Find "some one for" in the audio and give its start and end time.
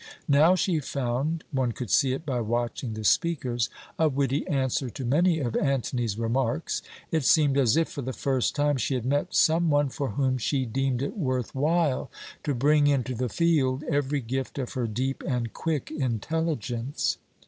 9.35-10.09